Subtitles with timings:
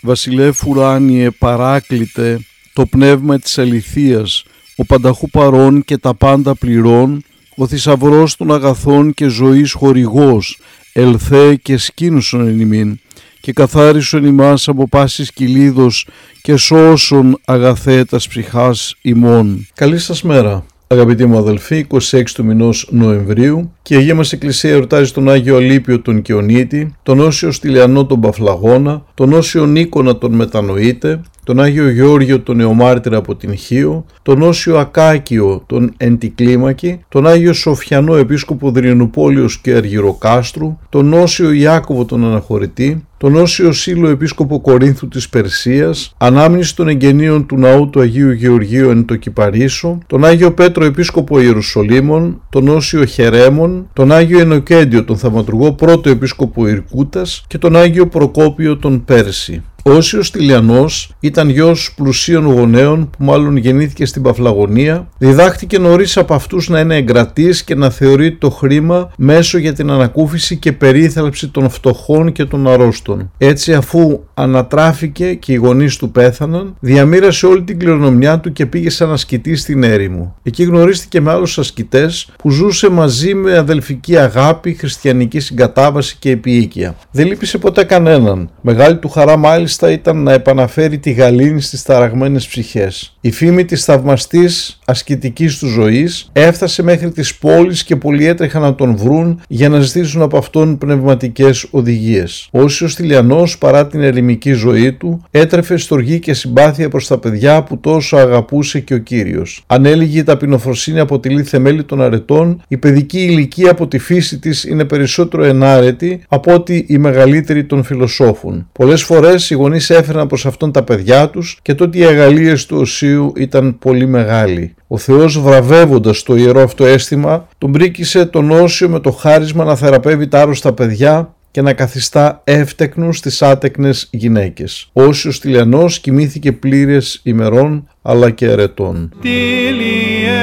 [0.00, 2.40] Βασιλεύ ουράνιε παράκλητε
[2.72, 4.44] το πνεύμα της αληθείας,
[4.76, 7.24] ο πανταχού παρών και τα πάντα πληρών,
[7.56, 10.58] ο θησαυρός των αγαθών και ζωής χορηγός,
[10.98, 12.98] ελθέ και σκήνουσον εν ημίν,
[13.40, 16.06] και καθάρισον ημάς από πάσης κυλίδος
[16.42, 19.66] και σώσον αγαθέτας ψυχάς ημών.
[19.74, 20.64] Καλή σας μέρα.
[20.86, 25.56] Αγαπητοί μου αδελφοί, 26 του μηνός Νοεμβρίου και η Αγία μας Εκκλησία εορτάζει τον Άγιο
[25.56, 31.90] Αλίπιο τον Κιονίτη, τον Όσιο Στυλιανό τον Παφλαγώνα, τον Όσιο Νίκονα τον Μετανοήτε, τον Άγιο
[31.90, 38.70] Γεώργιο τον Νεομάρτυρα από την Χίο, τον Όσιο Ακάκιο τον Εντικλίμακη, τον Άγιο Σοφιανό Επίσκοπο
[38.70, 46.14] Δριενουπόλεως και Αργυροκάστρου, τον Όσιο Ιάκωβο τον Αναχωρητή, τον Όσιο Σύλλο Επίσκοπο Κορίνθου της Περσίας,
[46.16, 51.40] ανάμνηση των εγγενείων του ναού του Αγίου Γεωργίου εν το Κυπαρίσο, τον Άγιο Πέτρο Επίσκοπο
[51.40, 58.06] Ιερουσαλήμων, τον Όσιο Χερέμον, τον Άγιο Ενοκέντιο τον Θαυματουργό πρώτο Επίσκοπο Ιρκούτας και τον Άγιο
[58.06, 59.62] Προκόπιο τον Πέρση.
[59.86, 65.08] Ο Όσιος Τηλιανός ήταν γιος πλουσίων γονέων που μάλλον γεννήθηκε στην Παφλαγωνία.
[65.18, 69.90] Διδάχτηκε νωρίς από αυτούς να είναι εγκρατής και να θεωρεί το χρήμα μέσο για την
[69.90, 73.30] ανακούφιση και περίθαλψη των φτωχών και των αρρώστων.
[73.38, 78.90] Έτσι αφού ανατράφηκε και οι γονείς του πέθαναν, διαμήρασε όλη την κληρονομιά του και πήγε
[78.90, 80.36] σαν ασκητή στην έρημο.
[80.42, 86.96] Εκεί γνωρίστηκε με άλλους ασκητές που ζούσε μαζί με αδελφική αγάπη, χριστιανική συγκατάβαση και επίοικια.
[87.10, 88.50] Δεν λείπησε ποτέ κανέναν.
[88.60, 93.16] Μεγάλη του χαρά μάλιστα ήταν να επαναφέρει τη γαλήνη στις ταραγμένες ψυχές.
[93.20, 98.74] Η φήμη της θαυμαστής ασκητικής του ζωής έφτασε μέχρι τις πόλεις και πολλοί έτρεχαν να
[98.74, 102.48] τον βρουν για να ζητήσουν από αυτόν πνευματικές οδηγίες.
[102.52, 107.62] Ο Όσιος Τηλιανός παρά την ερημική ζωή του έτρεφε στοργή και συμπάθεια προς τα παιδιά
[107.62, 109.64] που τόσο αγαπούσε και ο Κύριος.
[109.66, 114.64] Αν έλεγε η ταπεινοφροσύνη αποτελεί θεμέλη των αρετών, η παιδική ηλικία από τη φύση της
[114.64, 118.68] είναι περισσότερο ενάρετη από ότι η μεγαλύτερη των φιλοσόφων.
[118.72, 122.76] Πολλές φορές οι γονείς έφεραν προς αυτόν τα παιδιά τους και τότε οι αγαλίες του
[122.76, 124.74] Οσίου ήταν πολύ μεγάλοι.
[124.88, 129.76] Ο Θεός βραβεύοντας το ιερό αυτό αίσθημα τον πρίκησε τον Όσιο με το χάρισμα να
[129.76, 134.88] θεραπεύει τα άρρωστα παιδιά και να καθιστά εύτεκνους τις άτεκνες γυναίκες.
[134.92, 139.12] Ο Όσιος Τηλιανός κοιμήθηκε πλήρες ημερών αλλά και ερετών.
[139.20, 140.38] Τίλιε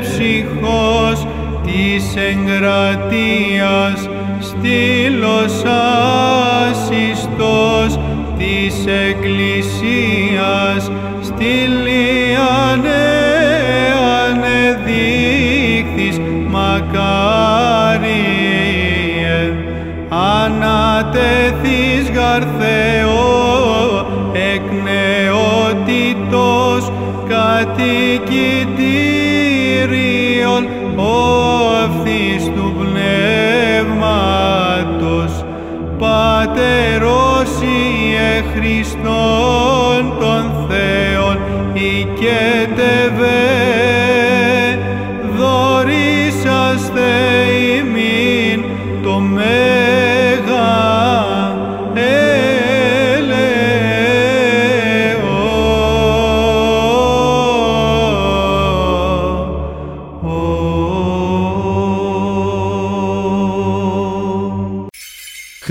[0.00, 1.26] ψυχός
[1.64, 4.08] της εγκρατείας
[4.40, 5.62] στήλος
[6.70, 7.98] άσυστος
[8.38, 10.90] της Εκκλησίας
[11.22, 12.13] στήλιανε
[22.34, 24.06] ανατεθείς γαρθεό
[24.54, 26.12] εκ νεότητος
[27.28, 27.82] κατοικητήριον
[30.96, 34.12] όφθης του πνεύματος
[35.98, 41.38] Πατερός Ιε Χριστόν τον Θεόν
[41.72, 43.42] οικέτευε
[45.36, 47.08] δωρήσαστε
[47.78, 48.60] ημίν
[49.02, 49.63] το Μέγα